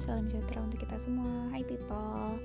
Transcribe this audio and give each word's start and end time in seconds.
salam 0.00 0.24
sejahtera 0.32 0.64
untuk 0.64 0.80
kita 0.80 0.96
semua. 0.96 1.52
Hai 1.52 1.60
people. 1.60 2.40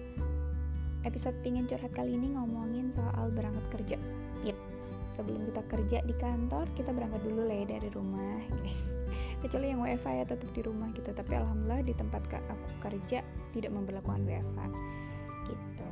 Episode 1.08 1.40
pingin 1.40 1.64
curhat 1.64 1.88
kali 1.96 2.12
ini 2.12 2.36
ngomongin 2.36 2.92
soal 2.92 3.32
berangkat 3.32 3.64
kerja. 3.72 3.98
Yep, 4.44 4.60
sebelum 5.08 5.48
kita 5.48 5.64
kerja 5.72 5.98
di 6.04 6.12
kantor, 6.20 6.68
kita 6.76 6.92
berangkat 6.92 7.24
dulu 7.24 7.48
lah 7.48 7.56
ya 7.56 7.80
dari 7.80 7.88
rumah. 7.96 8.44
Kecuali 9.48 9.72
yang 9.72 9.80
WFA 9.88 10.12
ya 10.20 10.26
tetap 10.28 10.52
di 10.52 10.62
rumah 10.68 10.92
gitu. 11.00 11.16
Tapi 11.16 11.32
Alhamdulillah 11.32 11.80
di 11.88 11.96
tempat 11.96 12.28
aku 12.28 12.68
kerja 12.84 13.24
tidak 13.56 13.72
memperlakukan 13.72 14.28
WFA 14.28 14.68
Gitu. 15.48 15.92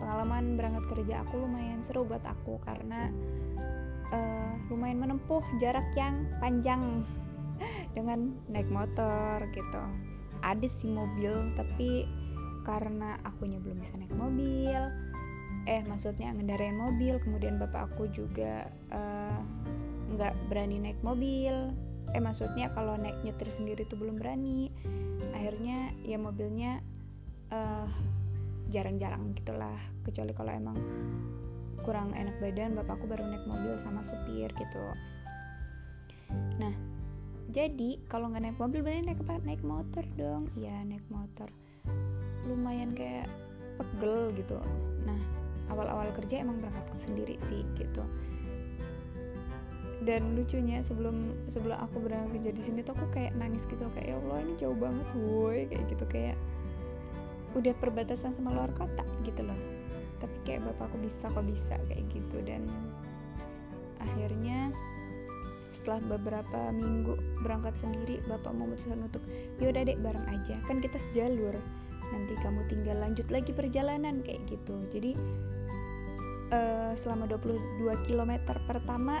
Pengalaman 0.00 0.56
berangkat 0.56 0.84
kerja 0.96 1.28
aku 1.28 1.44
lumayan 1.44 1.84
seru 1.84 2.08
buat 2.08 2.24
aku 2.24 2.56
Karena 2.64 3.12
uh, 4.16 4.52
lumayan 4.72 5.04
menempuh 5.04 5.44
jarak 5.60 5.92
yang 5.92 6.24
panjang 6.40 7.04
dengan 7.96 8.32
naik 8.48 8.72
motor 8.72 9.44
gitu 9.52 10.05
ada 10.46 10.68
sih 10.70 10.86
mobil 10.86 11.50
tapi 11.58 12.06
karena 12.62 13.18
akunya 13.26 13.58
belum 13.58 13.82
bisa 13.82 13.98
naik 13.98 14.14
mobil 14.14 14.78
eh 15.66 15.82
maksudnya 15.82 16.30
ngendarain 16.30 16.78
mobil 16.78 17.18
kemudian 17.18 17.58
bapak 17.58 17.90
aku 17.90 18.06
juga 18.14 18.70
eh, 18.94 19.38
nggak 20.14 20.32
uh, 20.32 20.40
berani 20.46 20.78
naik 20.78 20.98
mobil. 21.02 21.74
Eh 22.14 22.22
maksudnya 22.22 22.70
kalau 22.70 22.94
naik 22.94 23.18
nyetir 23.26 23.50
sendiri 23.50 23.82
tuh 23.90 23.98
belum 23.98 24.22
berani. 24.22 24.70
Akhirnya 25.34 25.90
ya 26.06 26.22
mobilnya 26.22 26.78
uh, 27.50 27.90
jarang-jarang 28.70 29.34
gitulah. 29.34 29.74
Kecuali 30.06 30.30
kalau 30.30 30.54
emang 30.54 30.78
kurang 31.82 32.14
enak 32.14 32.38
badan 32.38 32.78
bapakku 32.78 33.10
baru 33.10 33.26
naik 33.26 33.44
mobil 33.50 33.74
sama 33.74 34.06
supir 34.06 34.48
gitu. 34.54 34.86
Nah 36.62 36.74
jadi 37.56 37.96
kalau 38.12 38.28
nggak 38.28 38.44
naik 38.44 38.60
mobil 38.60 38.84
berarti 38.84 39.08
naik 39.08 39.20
apa? 39.24 39.40
Naik 39.48 39.64
motor 39.64 40.04
dong. 40.20 40.52
Iya 40.60 40.76
naik 40.84 41.08
motor. 41.08 41.48
Lumayan 42.44 42.92
kayak 42.92 43.24
pegel 43.80 44.28
gitu. 44.36 44.60
Nah 45.08 45.16
awal-awal 45.72 46.12
kerja 46.12 46.44
emang 46.44 46.60
berangkat 46.60 47.00
sendiri 47.00 47.40
sih 47.40 47.64
gitu. 47.80 48.04
Dan 50.04 50.36
lucunya 50.36 50.84
sebelum 50.84 51.32
sebelum 51.48 51.80
aku 51.80 52.04
berangkat 52.04 52.36
kerja 52.36 52.50
di 52.52 52.62
sini 52.62 52.84
tuh 52.84 52.92
aku 52.92 53.08
kayak 53.16 53.32
nangis 53.40 53.64
gitu 53.64 53.88
kayak 53.96 54.12
ya 54.12 54.16
Allah 54.20 54.38
ini 54.44 54.52
jauh 54.60 54.76
banget 54.76 55.08
woi 55.16 55.64
kayak 55.72 55.84
gitu. 55.96 56.04
Kayak 56.12 56.36
udah 57.56 57.72
perbatasan 57.80 58.36
sama 58.36 58.52
luar 58.52 58.68
kota 58.76 59.02
gitu 59.24 59.40
loh. 59.40 59.56
Tapi 60.20 60.36
kayak 60.44 60.60
bapakku 60.60 61.00
bisa 61.00 61.32
kok 61.32 61.48
bisa 61.48 61.80
kayak 61.88 62.04
gitu. 62.12 62.36
Dan 62.44 62.68
akhirnya 63.96 64.76
setelah 65.66 66.18
beberapa 66.18 66.70
minggu 66.70 67.18
berangkat 67.42 67.74
sendiri 67.76 68.22
bapak 68.30 68.54
memutuskan 68.54 69.02
untuk 69.02 69.22
yaudah 69.58 69.82
dek 69.86 70.00
bareng 70.00 70.26
aja. 70.30 70.56
Kan 70.64 70.78
kita 70.78 70.98
sejalur. 70.98 71.54
Nanti 72.14 72.38
kamu 72.38 72.62
tinggal 72.70 73.02
lanjut 73.02 73.26
lagi 73.34 73.50
perjalanan 73.50 74.22
kayak 74.22 74.38
gitu. 74.46 74.78
Jadi 74.94 75.18
uh, 76.54 76.92
selama 76.94 77.26
22 77.26 77.82
km 78.06 78.32
pertama 78.66 79.18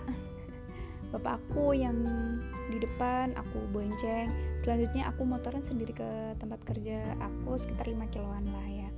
bapak 1.14 1.42
aku 1.42 1.74
yang 1.74 1.98
di 2.70 2.78
depan 2.82 3.34
aku 3.38 3.62
bonceng. 3.70 4.30
Selanjutnya 4.62 5.10
aku 5.10 5.22
motoran 5.26 5.62
sendiri 5.62 5.94
ke 5.94 6.10
tempat 6.38 6.62
kerja 6.66 7.14
aku 7.22 7.58
sekitar 7.58 7.90
5 7.90 8.14
kiloan 8.14 8.46
lah 8.50 8.66
ya. 8.70 8.88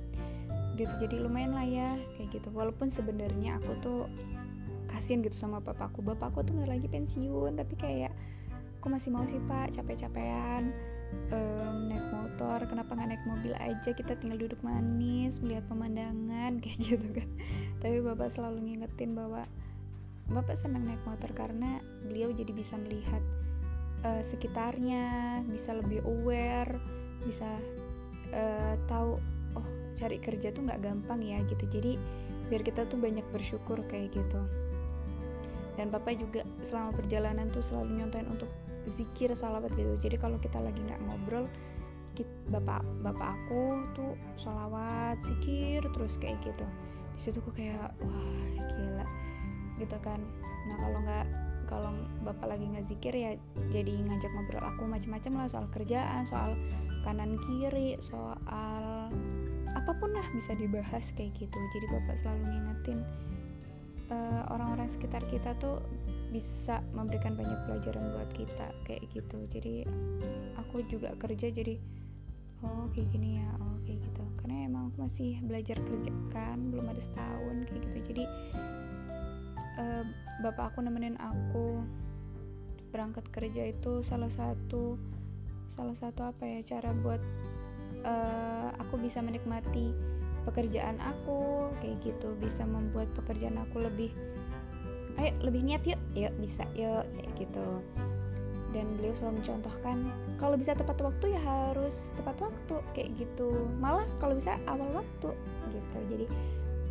Gitu 0.77 0.93
jadi 1.01 1.21
lumayan 1.21 1.53
lah 1.53 1.65
ya 1.65 1.89
kayak 2.17 2.29
gitu. 2.33 2.49
Walaupun 2.53 2.89
sebenarnya 2.89 3.57
aku 3.61 3.71
tuh 3.81 4.01
kasihan 5.09 5.25
gitu 5.25 5.41
sama 5.41 5.57
bapakku 5.57 6.05
bapakku 6.05 6.45
tuh 6.45 6.53
bentar 6.53 6.77
lagi 6.77 6.85
pensiun 6.85 7.57
tapi 7.57 7.73
kayak 7.81 8.13
aku 8.77 8.93
masih 8.93 9.09
mau 9.09 9.25
sih 9.25 9.41
pak 9.49 9.73
capek-capean 9.73 10.69
um, 11.33 11.89
naik 11.89 12.05
motor 12.13 12.61
kenapa 12.69 12.93
nggak 12.93 13.17
naik 13.17 13.25
mobil 13.25 13.57
aja? 13.57 13.89
Kita 13.89 14.13
tinggal 14.21 14.37
duduk 14.37 14.61
manis 14.61 15.41
melihat 15.41 15.65
pemandangan 15.65 16.53
kayak 16.61 16.77
gitu 16.77 17.09
kan. 17.09 17.25
Tapi 17.81 18.05
bapak 18.05 18.29
selalu 18.29 18.61
ngingetin 18.69 19.17
bahwa 19.17 19.49
bapak 20.29 20.53
senang 20.53 20.85
naik 20.85 21.01
motor 21.09 21.33
karena 21.33 21.81
beliau 22.05 22.29
jadi 22.29 22.53
bisa 22.53 22.77
melihat 22.77 23.25
uh, 24.05 24.21
sekitarnya 24.21 25.41
bisa 25.49 25.73
lebih 25.73 26.05
aware 26.05 26.77
bisa 27.25 27.49
uh, 28.29 28.77
tahu 28.85 29.17
oh 29.57 29.67
cari 29.97 30.21
kerja 30.21 30.53
tuh 30.53 30.69
nggak 30.69 30.85
gampang 30.85 31.25
ya 31.25 31.41
gitu. 31.49 31.65
Jadi 31.65 31.97
biar 32.53 32.61
kita 32.61 32.85
tuh 32.85 33.01
banyak 33.01 33.25
bersyukur 33.33 33.81
kayak 33.89 34.13
gitu 34.13 34.68
dan 35.79 35.87
bapak 35.87 36.19
juga 36.19 36.43
selama 36.59 36.91
perjalanan 36.91 37.47
tuh 37.55 37.63
selalu 37.63 38.03
nyontain 38.03 38.27
untuk 38.27 38.51
zikir 38.83 39.31
salawat 39.31 39.71
gitu. 39.79 39.95
Jadi 39.95 40.19
kalau 40.19 40.35
kita 40.35 40.59
lagi 40.59 40.83
nggak 40.83 40.99
ngobrol 41.07 41.47
bapak 42.51 42.83
bapak 42.99 43.31
aku 43.31 43.79
tuh 43.95 44.11
salawat 44.35 45.15
zikir 45.23 45.79
terus 45.95 46.19
kayak 46.19 46.35
gitu. 46.43 46.67
Di 47.15 47.19
situ 47.31 47.39
aku 47.39 47.55
kayak 47.55 47.95
wah 48.03 48.35
gila 48.59 49.07
gitu 49.79 49.95
kan. 50.03 50.19
Nah 50.67 50.75
kalau 50.83 50.99
nggak 50.99 51.25
kalau 51.71 51.95
bapak 52.27 52.59
lagi 52.59 52.65
nggak 52.67 52.91
zikir 52.91 53.15
ya 53.15 53.39
jadi 53.71 54.03
ngajak 54.03 54.31
ngobrol 54.35 54.67
aku 54.67 54.83
macam-macam 54.83 55.31
lah 55.39 55.47
soal 55.47 55.67
kerjaan 55.71 56.27
soal 56.27 56.59
kanan 57.07 57.39
kiri 57.47 57.95
soal 58.03 59.07
apa 59.77 59.91
pun 59.95 60.11
lah 60.11 60.27
bisa 60.35 60.59
dibahas 60.59 61.15
kayak 61.15 61.31
gitu. 61.39 61.55
Jadi 61.55 61.87
bapak 61.87 62.19
selalu 62.19 62.43
ngingetin 62.51 62.99
uh, 64.09 64.43
orang-orang 64.53 64.89
sekitar 64.89 65.23
kita 65.29 65.55
tuh 65.57 65.81
bisa 66.29 66.85
memberikan 66.93 67.33
banyak 67.33 67.57
pelajaran 67.65 68.05
buat 68.13 68.29
kita 68.37 68.67
kayak 68.85 69.01
gitu. 69.13 69.37
Jadi 69.49 69.85
aku 70.61 70.85
juga 70.85 71.13
kerja 71.17 71.49
jadi 71.49 71.77
oh 72.61 72.85
kayak 72.93 73.09
gini 73.09 73.41
ya 73.41 73.49
oh 73.57 73.77
kayak 73.85 73.99
gitu. 74.05 74.23
Karena 74.37 74.69
emang 74.69 74.83
aku 74.93 75.09
masih 75.09 75.41
belajar 75.45 75.77
kerja 75.81 76.11
kan 76.29 76.69
belum 76.69 76.85
ada 76.85 77.01
setahun 77.01 77.65
kayak 77.65 77.81
gitu. 77.89 77.97
Jadi 78.13 78.23
uh, 79.81 80.03
bapak 80.45 80.73
aku 80.73 80.85
nemenin 80.85 81.17
aku 81.17 81.81
berangkat 82.89 83.25
kerja 83.29 83.69
itu 83.69 84.01
salah 84.01 84.29
satu 84.29 84.97
salah 85.69 85.93
satu 85.93 86.25
apa 86.25 86.41
ya 86.49 86.59
cara 86.65 86.89
buat 86.97 87.21
uh, 88.01 88.73
aku 88.81 88.97
bisa 88.97 89.21
menikmati 89.21 89.93
pekerjaan 90.49 90.97
aku 90.97 91.69
kayak 91.79 92.01
gitu. 92.01 92.33
Bisa 92.41 92.65
membuat 92.65 93.05
pekerjaan 93.13 93.61
aku 93.61 93.85
lebih 93.85 94.09
ayo 95.21 95.31
lebih 95.45 95.61
niat 95.61 95.85
yuk. 95.85 96.01
Yuk 96.17 96.33
bisa 96.41 96.65
yuk 96.73 97.05
kayak 97.13 97.31
gitu. 97.37 97.67
Dan 98.69 98.85
beliau 99.01 99.17
selalu 99.17 99.41
mencontohkan 99.41 99.97
kalau 100.37 100.53
bisa 100.53 100.77
tepat 100.77 101.01
waktu 101.01 101.33
ya 101.33 101.41
harus 101.41 102.13
tepat 102.17 102.37
waktu 102.49 102.75
kayak 102.97 103.09
gitu. 103.17 103.69
Malah 103.77 104.05
kalau 104.17 104.37
bisa 104.37 104.57
awal 104.69 104.89
waktu 104.93 105.33
gitu. 105.73 105.97
Jadi 106.09 106.25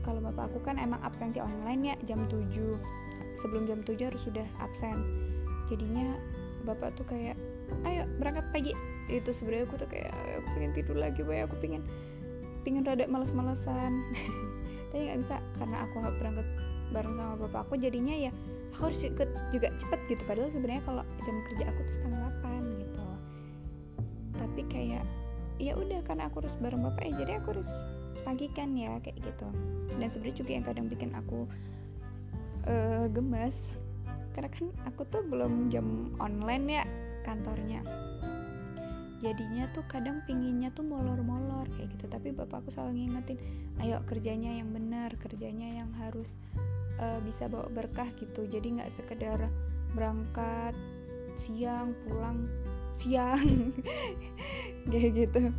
kalau 0.03 0.25
bapak 0.25 0.49
aku 0.55 0.59
kan 0.65 0.79
emang 0.79 1.03
absensi 1.05 1.43
online 1.43 1.93
ya 1.93 1.95
jam 2.09 2.25
7 2.31 2.49
sebelum 3.37 3.69
jam 3.69 3.81
7 3.85 4.09
harus 4.09 4.23
sudah 4.25 4.47
absen. 4.63 4.97
Jadinya 5.69 6.17
bapak 6.67 6.97
tuh 6.99 7.07
kayak 7.07 7.39
ayo 7.87 8.09
berangkat 8.19 8.47
pagi. 8.51 8.73
Itu 9.09 9.31
sebenarnya 9.31 9.69
aku 9.71 9.77
tuh 9.81 9.89
kayak 9.89 10.13
aku 10.43 10.49
pengen 10.59 10.73
tidur 10.75 10.97
lagi 10.99 11.21
boy 11.23 11.41
aku 11.41 11.57
pengen 11.63 11.85
pingin 12.63 12.83
rada 12.87 13.05
males-malesan. 13.07 14.03
Tapi 14.91 15.01
nggak 15.11 15.19
bisa 15.21 15.37
karena 15.59 15.85
aku 15.85 16.01
berangkat 16.19 16.47
bareng 16.89 17.15
sama 17.21 17.35
bapak 17.45 17.69
aku 17.69 17.75
jadinya 17.77 18.17
ya 18.17 18.33
aku 18.73 18.89
harus 18.89 19.05
ikut 19.05 19.29
juga 19.53 19.69
cepet 19.77 20.01
gitu. 20.09 20.23
Padahal 20.25 20.51
sebenarnya 20.55 20.83
kalau 20.87 21.03
jam 21.27 21.37
kerja 21.53 21.65
aku 21.69 21.81
tuh 21.85 21.95
setengah 21.95 22.19
delapan 22.25 22.61
gitu. 22.81 23.07
Tapi 24.39 24.61
kayak 24.71 25.05
ya 25.59 25.75
udah 25.75 26.01
karena 26.07 26.31
aku 26.31 26.41
harus 26.41 26.55
bareng 26.63 26.81
bapak 26.87 27.03
ya 27.11 27.13
jadi 27.27 27.33
aku 27.43 27.59
harus 27.59 27.71
pagi 28.25 28.49
kan 28.57 28.73
ya 28.73 28.97
kayak 29.05 29.21
gitu. 29.21 29.49
Dan 29.99 30.09
sebenarnya 30.09 30.37
juga 30.41 30.51
yang 30.55 30.65
kadang 30.65 30.87
bikin 30.89 31.11
aku 31.13 31.45
uh, 32.69 33.07
gemes 33.13 33.61
karena 34.39 34.49
kan 34.55 34.71
aku 34.87 35.03
tuh 35.11 35.27
belum 35.27 35.67
jam 35.67 36.15
online 36.23 36.65
ya 36.71 36.85
kantornya 37.27 37.83
jadinya 39.19 39.67
tuh 39.75 39.83
kadang 39.91 40.23
pinginnya 40.25 40.71
tuh 40.71 40.87
molor-molor 40.87 41.67
kayak 41.75 41.91
gitu. 41.99 42.07
Tapi 42.07 42.31
bapakku 42.35 42.71
selalu 42.71 43.05
ngingetin 43.05 43.39
ayo 43.83 44.03
kerjanya 44.07 44.55
yang 44.55 44.71
benar 44.71 45.15
kerjanya 45.19 45.83
yang 45.83 45.91
harus 45.99 46.39
uh, 47.03 47.19
bisa 47.23 47.51
bawa 47.51 47.67
berkah 47.71 48.07
gitu. 48.19 48.47
Jadi 48.47 48.79
nggak 48.79 48.91
sekedar 48.91 49.51
berangkat 49.95 50.75
siang 51.35 51.95
pulang 52.07 52.47
siang 52.95 53.75
kayak 54.91 55.11
gitu. 55.27 55.51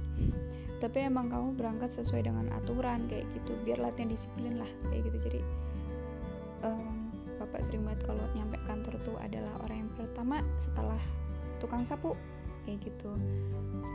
Tapi 0.80 0.98
emang 1.12 1.28
kamu 1.28 1.60
berangkat 1.60 1.92
sesuai 1.92 2.24
dengan 2.32 2.48
aturan 2.56 3.08
kayak 3.12 3.28
gitu. 3.36 3.52
Biar 3.68 3.84
latihan 3.84 4.08
disiplin 4.08 4.56
lah 4.56 4.72
kayak 4.88 5.12
gitu. 5.12 5.18
Jadi 5.28 5.42
um, 6.64 7.12
bapak 7.40 7.64
sering 7.64 7.84
banget 7.84 8.08
kalau 8.08 8.24
nyampe 8.36 8.56
kantor 8.64 8.96
tuh 9.04 9.16
adalah 9.20 9.52
orang 9.68 9.88
yang 9.88 9.92
pertama 9.96 10.40
setelah 10.56 11.00
tukang 11.60 11.84
sapu 11.84 12.16
kayak 12.70 12.86
gitu. 12.86 13.12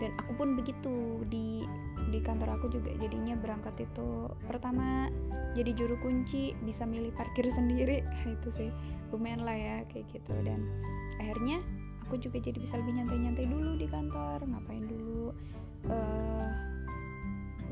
Dan 0.03 0.11
aku 0.19 0.33
pun 0.35 0.59
begitu 0.59 1.23
di 1.31 1.63
di 2.11 2.19
kantor 2.19 2.59
aku 2.59 2.67
juga 2.75 2.91
jadinya 2.99 3.39
berangkat 3.39 3.87
itu 3.87 4.29
pertama 4.45 5.09
jadi 5.55 5.71
juru 5.73 5.95
kunci 6.03 6.59
bisa 6.67 6.83
milih 6.83 7.15
parkir 7.15 7.47
sendiri. 7.59 8.03
Itu 8.27 8.51
sih 8.51 8.75
lumayan 9.15 9.47
lah 9.47 9.55
ya 9.55 9.77
kayak 9.87 10.11
gitu. 10.11 10.35
Dan 10.43 10.67
akhirnya 11.23 11.63
aku 12.03 12.19
juga 12.19 12.43
jadi 12.43 12.59
bisa 12.59 12.75
lebih 12.83 12.99
nyantai-nyantai 12.99 13.47
dulu 13.47 13.79
di 13.79 13.87
kantor 13.87 14.43
ngapain 14.43 14.85
dulu. 14.91 15.31
Uh, 15.85 16.49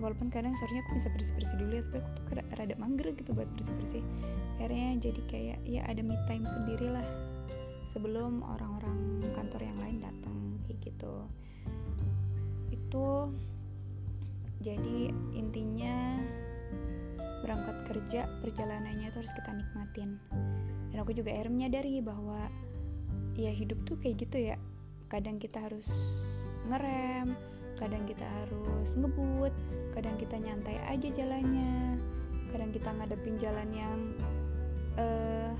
walaupun 0.02 0.28
kadang 0.28 0.52
seharusnya 0.58 0.82
aku 0.82 0.98
bisa 0.98 1.08
bersih 1.14 1.34
bersih 1.38 1.56
dulu 1.62 1.72
ya 1.78 1.82
tapi 1.86 1.96
aku 2.02 2.10
tuh 2.18 2.24
rada, 2.58 2.74
mager 2.76 3.06
gitu 3.14 3.30
buat 3.32 3.48
bersih 3.54 3.74
bersih 3.78 4.02
akhirnya 4.58 4.98
jadi 4.98 5.20
kayak 5.30 5.58
ya 5.62 5.80
ada 5.86 6.02
me 6.02 6.18
time 6.26 6.42
sendiri 6.44 6.90
lah 6.90 7.06
sebelum 7.92 8.40
orang-orang 8.40 9.20
kantor 9.36 9.68
yang 9.68 9.76
lain 9.76 9.98
datang 10.00 10.36
kayak 10.64 10.80
gitu. 10.80 11.14
Itu 12.72 13.28
jadi 14.64 15.12
intinya 15.36 16.16
berangkat 17.44 17.76
kerja 17.92 18.24
perjalanannya 18.40 19.12
itu 19.12 19.18
harus 19.20 19.34
kita 19.36 19.52
nikmatin. 19.52 20.16
Dan 20.88 20.96
aku 21.04 21.12
juga 21.12 21.36
akhirnya 21.36 21.68
menyadari 21.68 22.00
bahwa 22.00 22.48
ya 23.36 23.52
hidup 23.52 23.84
tuh 23.84 24.00
kayak 24.00 24.24
gitu 24.24 24.52
ya. 24.52 24.56
Kadang 25.12 25.36
kita 25.36 25.60
harus 25.60 25.92
ngerem 26.72 27.36
kadang 27.76 28.04
kita 28.06 28.22
harus 28.22 28.94
ngebut 28.94 29.50
kadang 29.90 30.14
kita 30.14 30.38
nyantai 30.38 30.78
aja 30.86 31.08
jalannya 31.10 31.98
kadang 32.52 32.70
kita 32.70 32.94
ngadepin 32.94 33.34
jalan 33.40 33.68
yang 33.74 33.98
uh, 35.00 35.50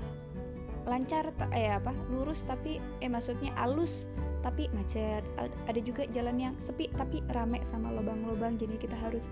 lancar 0.83 1.31
eh 1.55 1.71
apa 1.71 1.95
lurus 2.11 2.43
tapi 2.43 2.79
eh 2.99 3.09
maksudnya 3.09 3.55
alus 3.59 4.07
tapi 4.43 4.67
macet. 4.75 5.23
Ada 5.39 5.79
juga 5.79 6.03
jalan 6.11 6.37
yang 6.37 6.53
sepi 6.59 6.91
tapi 6.99 7.23
rame 7.31 7.63
sama 7.63 7.89
lubang-lubang. 7.95 8.59
Jadi 8.59 8.75
kita 8.75 8.93
harus 8.99 9.25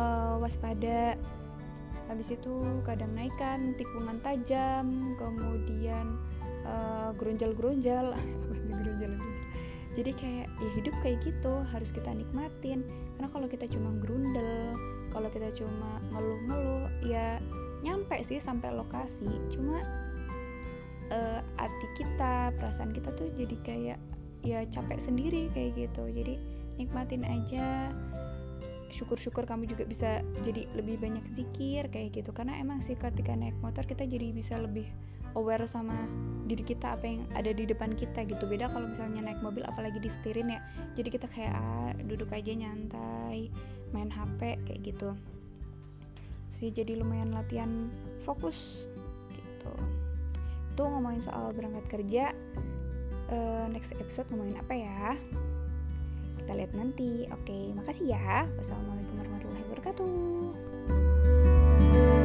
uh, 0.00 0.40
waspada. 0.40 1.14
Habis 2.08 2.38
itu 2.38 2.62
kadang 2.86 3.12
naikkan 3.12 3.76
tikungan 3.76 4.18
tajam 4.24 5.14
kemudian 5.20 6.16
uh, 6.64 7.12
gerunjal-gerunjal. 7.20 8.16
Jadi 9.96 10.12
kayak 10.12 10.48
ya 10.60 10.70
hidup 10.76 10.92
kayak 11.00 11.24
gitu 11.24 11.64
harus 11.72 11.92
kita 11.92 12.08
nikmatin. 12.12 12.84
Karena 13.16 13.28
kalau 13.32 13.46
kita 13.48 13.68
cuma 13.68 13.92
gerundel 14.00 14.76
kalau 15.12 15.32
kita 15.32 15.48
cuma 15.56 15.96
ngeluh-ngeluh 16.12 16.88
ya 17.08 17.40
nyampe 17.80 18.20
sih 18.20 18.36
sampai 18.36 18.72
lokasi. 18.76 19.28
Cuma 19.48 19.80
uh, 21.10 21.40
hati 21.58 21.86
kita 21.98 22.50
perasaan 22.58 22.90
kita 22.90 23.14
tuh 23.14 23.30
jadi 23.38 23.56
kayak 23.62 23.98
ya 24.46 24.62
capek 24.70 24.98
sendiri 25.02 25.50
kayak 25.52 25.74
gitu. 25.78 26.08
Jadi 26.10 26.34
nikmatin 26.78 27.26
aja. 27.26 27.90
Syukur-syukur 28.86 29.44
kamu 29.44 29.68
juga 29.68 29.84
bisa 29.84 30.24
jadi 30.46 30.64
lebih 30.78 30.96
banyak 31.02 31.24
zikir 31.34 31.90
kayak 31.90 32.16
gitu. 32.16 32.30
Karena 32.32 32.56
emang 32.56 32.80
sih 32.80 32.96
ketika 32.96 33.34
naik 33.34 33.56
motor 33.60 33.84
kita 33.84 34.06
jadi 34.06 34.32
bisa 34.32 34.56
lebih 34.56 34.86
aware 35.36 35.68
sama 35.68 36.08
diri 36.48 36.64
kita 36.64 36.96
apa 36.96 37.04
yang 37.04 37.20
ada 37.36 37.52
di 37.52 37.68
depan 37.68 37.92
kita 37.92 38.24
gitu. 38.24 38.46
Beda 38.48 38.72
kalau 38.72 38.88
misalnya 38.88 39.26
naik 39.26 39.42
mobil 39.44 39.66
apalagi 39.68 40.00
di 40.00 40.08
setirin 40.08 40.48
ya. 40.48 40.60
Jadi 40.96 41.08
kita 41.12 41.26
kayak 41.28 41.52
ah, 41.52 41.92
duduk 42.06 42.32
aja 42.32 42.54
nyantai 42.54 43.52
main 43.92 44.08
HP 44.08 44.62
kayak 44.64 44.80
gitu. 44.86 45.12
Jadi 46.56 46.96
lumayan 46.96 47.36
latihan 47.36 47.90
fokus 48.24 48.88
gitu 49.34 49.74
itu 50.76 50.84
ngomongin 50.84 51.24
soal 51.24 51.56
berangkat 51.56 51.88
kerja 51.88 52.36
uh, 53.32 53.64
next 53.72 53.96
episode 53.96 54.28
ngomongin 54.28 54.60
apa 54.60 54.76
ya 54.76 55.16
kita 56.46 56.62
lihat 56.62 56.78
nanti. 56.78 57.26
Oke, 57.34 57.74
makasih 57.74 58.14
ya. 58.14 58.46
Wassalamualaikum 58.54 59.18
warahmatullahi 59.18 59.66
wabarakatuh. 59.66 62.22